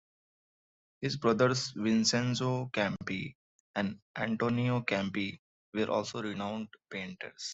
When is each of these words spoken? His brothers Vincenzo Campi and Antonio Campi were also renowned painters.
His 0.99 1.17
brothers 1.17 1.73
Vincenzo 1.75 2.71
Campi 2.73 3.35
and 3.75 3.99
Antonio 4.17 4.81
Campi 4.81 5.39
were 5.75 5.91
also 5.91 6.23
renowned 6.23 6.69
painters. 6.89 7.49